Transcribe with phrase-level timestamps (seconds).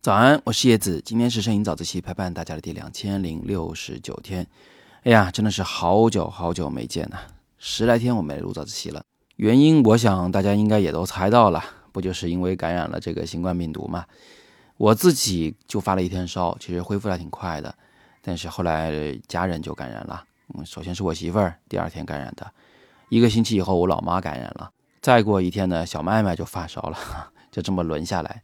[0.00, 4.46] 早安，我是叶子，今天是摄影早自习陪伴大家的第两千零六十九天。
[5.02, 7.18] 哎呀，真的是好久好久没见呐，
[7.58, 9.02] 十来天我没录早自习了。
[9.36, 14.06] 原因我想大家应该也都猜到了，不就是因为感染了这个新冠病毒嘛？
[14.78, 17.74] 我自己就发了一天烧，其实恢复还挺快的，
[18.22, 20.24] 但是后来家人就感染了。
[20.54, 22.50] 嗯，首先是我媳妇儿，第二天感染的，
[23.10, 24.70] 一个星期以后我老妈感染了，
[25.00, 26.96] 再过一天呢，小麦麦就发烧了，
[27.50, 28.42] 就这么轮下来。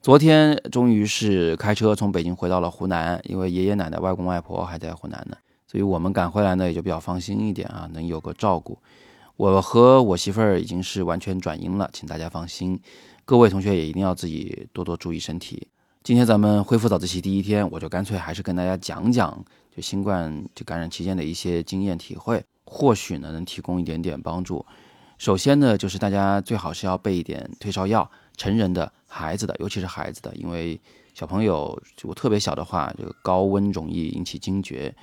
[0.00, 8.78] 昨天终于是开车从北京回到了湖南，因为爷爷奶奶、外公外婆还在湖南呢，所以我们赶回来呢也就比较放心一点啊，能有个照顾。
[9.36, 12.78] 我和我媳妇儿已经是完全转阴了，请大家放心。
[13.24, 15.66] 各位同学也一定要自己多多注意身体。
[16.02, 19.42] 今天咱们恢复早自习第一天，我就干脆还是跟大家讲讲
[19.74, 24.64] 就新冠就感染期间的一些经验体会，或许呢能提供一点点帮助。
[25.24, 28.92] 首先呢，就是大家最好是要备一点退烧药，成人的。
[29.08, 30.78] 孩子的，尤其是孩子的，因为
[31.14, 34.94] 小朋友就特别小的话，这个高温容易引起惊厥。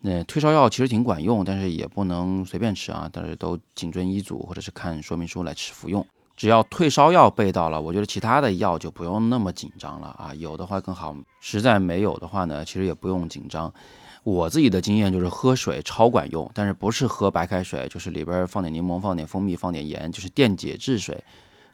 [0.00, 6.06] 那退烧药其实挺管用，但是也不能随便吃啊，但是都谨遵医嘱或者是看说明书来吃服用。
[6.42, 10.34] 只要退烧药备到了，我觉得其他的药就不用那么紧张了啊。
[10.34, 13.72] 有的话更好，实在没有的话呢，其实也不用紧张。
[14.24, 21.22] 我自己的经验就是喝水超管用，但是不是喝白开水，就是里边放点柠檬、放点蜂蜜、放点盐，就是电解质水。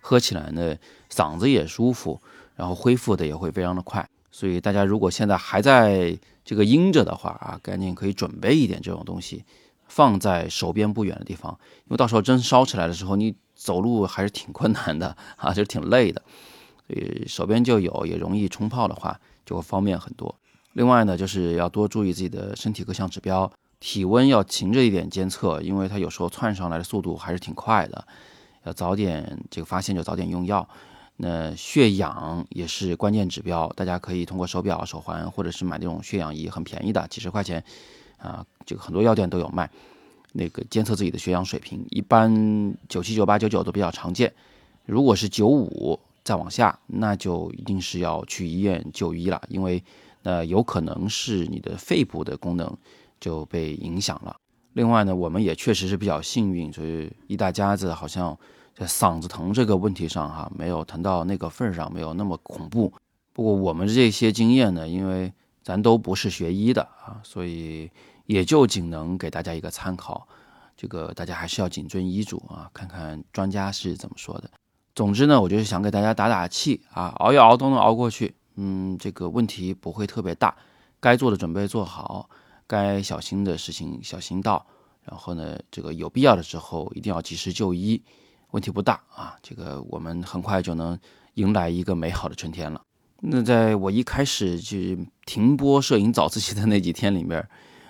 [0.03, 0.77] 喝起来呢，
[1.11, 2.21] 嗓子也舒服，
[2.55, 4.07] 然后恢复的也会非常的快。
[4.31, 9.47] 所以大家如果现在还在这个阴着的话啊，赶紧可以准备一点这种东西，
[9.87, 16.23] 放在手边不远的地方，因为到时候真烧起来的时候，你走路还是挺困难的 啊，就是挺累的。
[16.87, 20.35] 所以手边就有，也容易冲泡的话，就会方便很多。
[20.75, 28.07] 另外呢，就是要多注意自己的身体各项指标，体温要勤着一点监测，因为它有时候窜上来的速度还是挺快的。
[28.65, 30.69] 要早点这个发现就早点用药，
[31.17, 37.63] 那血氧也是关键指标，大家可以通过手表、手环或者是买那种血氧仪，很便宜的，几十块钱，
[38.19, 39.69] 啊，这个很多药店都有卖，
[40.33, 44.33] 那个监测自己的血氧水平，一般九七、九八、九九都比较常见，
[44.87, 49.83] 如果是九五再往下，那就一定是要去医院就医了，因为
[50.23, 52.77] 那有可能是你的肺部的功能
[53.21, 54.37] 就被影响了。
[54.73, 58.37] 另外呢，我们也确实是比较幸运，所以一大家子好像。
[58.79, 62.93] 在嗓子疼这个问题上，哈，没有疼到那个份儿上，没有那么恐怖。
[63.33, 65.33] 不过我们这些经验呢，因为
[65.65, 67.91] 咱都不是学医的啊，所以
[68.29, 70.29] 也就仅能给大家一个参考。
[70.77, 74.51] 这个大家还是要谨遵医嘱啊，看看专家是怎么说的。
[74.95, 78.37] 总之呢，我就是想给大家打打气啊，熬一熬都能熬过去。
[78.55, 80.55] 嗯，这个问题不会特别大，
[81.01, 82.29] 该做的准备做好，
[82.67, 84.65] 该小心的事情小心到。
[85.03, 88.01] 然后呢，这个有必要的时候一定要及时就医。
[88.51, 90.99] 问题不大啊，这个我们很快就能
[91.35, 92.81] 迎来一个美好的春天了。
[93.21, 94.79] 那在我一开始就
[95.27, 97.47] 停播摄影早自习的那几天里面，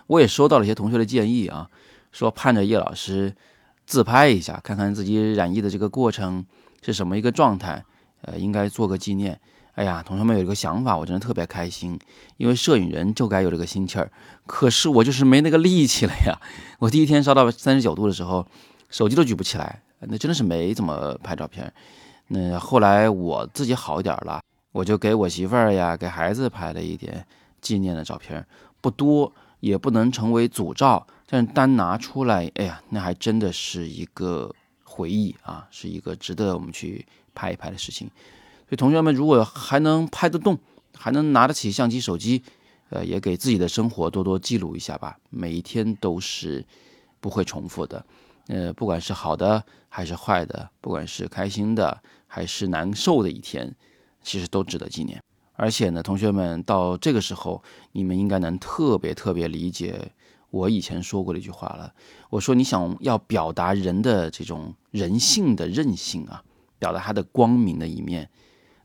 [0.08, 1.70] 我也收到了一些同学的建议啊，
[2.10, 3.32] 说盼着叶老师
[3.86, 6.44] 自拍一下，看看自己染疫的这个过程
[6.82, 7.84] 是什么一个状态，
[8.22, 9.40] 呃，应该做个纪念。
[9.74, 11.96] 哎呀，同学们有一个想法，我真的特别开心，
[12.36, 14.10] 因为摄影人就该有这个心气儿，
[14.44, 16.36] 可是我就是没那个力气了呀。
[16.80, 18.44] 我第一天烧到三十九度的时候，
[18.90, 19.80] 手机都举不起来。
[20.00, 21.72] 那真的是没怎么拍照片，
[22.28, 24.40] 那后来我自己好一点了，
[24.70, 27.26] 我就给我媳妇儿呀、给孩子拍了一点
[27.60, 28.46] 纪念的照片，
[28.80, 34.54] 不多，也不能成为诅咒，但是单拿出来，哎呀，那还真的是一个
[34.84, 38.08] 回忆啊，是一个值得我们去拍一拍的事情。
[38.68, 40.58] 所以同学们如果还能拍得动，
[40.96, 42.42] 还能拿得起相机、手机，
[42.90, 46.64] 呃，也给自己的生活多多记录一下吧，每一天都是
[47.20, 48.04] 不会重复的。
[48.48, 53.74] 呃，不管是好的还是坏的，不管是开心的还是难受的一天，
[54.22, 55.22] 其实都值得纪念。
[55.58, 57.60] 而且呢，同学们到这个时候，
[57.90, 60.12] 你们应该能特别特别理解
[60.50, 61.92] 我以前说过的一句话了。
[62.30, 66.42] 我说，你想要表达人的这种人性的韧性啊，
[66.78, 68.30] 表达他的光明的一面，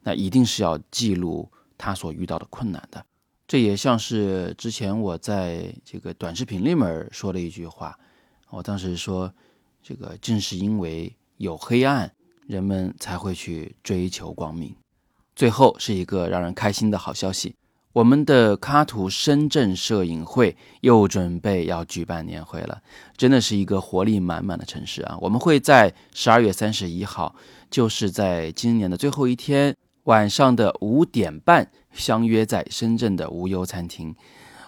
[0.02, 3.06] 那一定是要记录他所遇到的困难的。
[3.48, 7.98] 这也像是之前我在这个短视频里面说的一句话，
[8.50, 9.32] 我当时说。
[9.86, 12.10] 这个正是因为有黑暗，
[12.48, 14.74] 人们才会去追求光明。
[15.36, 17.56] 最后是一个让人开心的好消息：
[17.94, 22.82] 我们的喀图深圳摄影会又准备要举办年会了，
[23.18, 25.18] 真的是一个活力满满的城市啊！
[25.22, 27.36] 我们会在十二月三十一号，
[27.70, 34.16] 就是在今年的最后一天晚上的五点半，相约在深圳的无忧餐厅。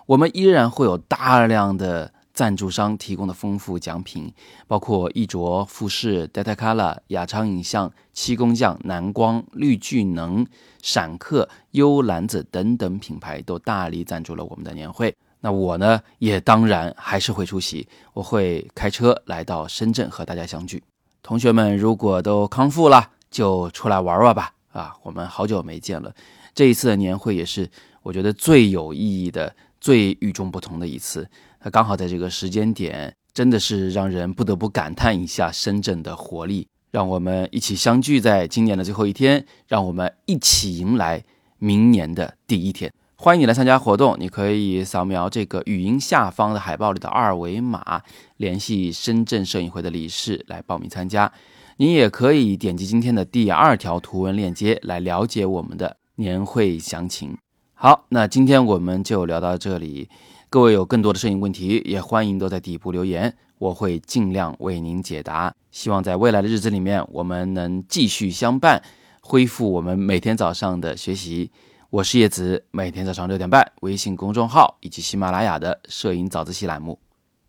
[0.07, 2.11] 我们依然会有大量的。
[2.35, 4.31] 赞助商提供的丰富奖品，
[4.67, 10.45] 包括艺卓、富士、Datacolor、雅昌影像、七工匠、蓝光、绿巨能、
[10.83, 15.15] 闪客、幽兰子等等品牌都大力赞助了我们的年会。
[15.39, 20.83] 那我呢，也当然还是会出席，我会开车来到深圳和大家相聚。
[21.23, 24.51] 同学们如果都康复了，就出来玩玩吧。
[24.73, 26.13] 啊，我们好久没见了，
[26.53, 27.69] 这一次的年会也是
[28.03, 31.25] 我觉得最有意义的、最与众不同的一次。
[31.65, 36.67] 它刚好在这个时间点，真的是让人不得不感叹一下深圳的活力。
[36.91, 41.23] 让我们一起相聚在今年的最后一天，让我们一起迎来
[41.57, 42.93] 明年的第一天。
[43.15, 48.03] 欢迎你来参加活动，你可以扫描这个语音下方的海报里的二维码，
[48.37, 51.33] 联系深圳摄影会的理事来报名参加。
[51.77, 57.35] 你也可以点击今天的第二条图文链接来了解我们的年会详情。
[57.77, 60.09] 好，那今天我们就聊到这里。
[60.49, 65.53] 各位有更多的摄影问题，也欢迎都在底部留言，我会尽量为您解答。
[65.71, 68.81] 希望在未来的日子里面，我们能继续相伴，
[69.21, 71.51] 恢复我们每天早上的学习。
[71.89, 76.97] 我是叶子，每天早上六点半，微信公众号以及喜马拉雅的摄影早自习栏目，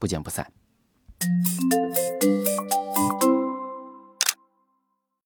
[0.01, 0.45] 不见不散。